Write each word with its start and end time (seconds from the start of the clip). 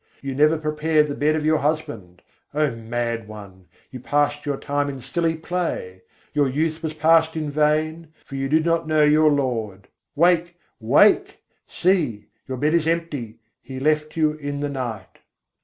You 0.23 0.33
never 0.33 0.57
prepared 0.57 1.07
the 1.09 1.13
bed 1.15 1.35
of 1.35 1.45
your 1.45 1.59
husband: 1.59 2.23
O 2.55 2.71
mad 2.75 3.27
one! 3.27 3.67
you 3.91 3.99
passed 3.99 4.47
your 4.47 4.57
time 4.57 4.89
in 4.89 4.99
silly 4.99 5.35
play. 5.35 6.01
Your 6.33 6.49
youth 6.49 6.81
was 6.81 6.95
passed 6.95 7.35
in 7.37 7.51
vain, 7.51 8.07
for 8.25 8.33
you 8.35 8.49
did 8.49 8.65
not 8.65 8.87
know 8.87 9.03
your 9.03 9.29
Lord; 9.29 9.89
Wake, 10.15 10.57
wake! 10.79 11.43
See! 11.67 12.29
your 12.47 12.57
bed 12.57 12.73
is 12.73 12.87
empty: 12.87 13.37
He 13.61 13.79
left 13.79 14.17
you 14.17 14.31
in 14.33 14.59
the 14.61 14.69
night. 14.69 15.19